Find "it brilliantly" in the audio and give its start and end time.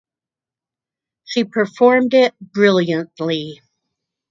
2.15-3.61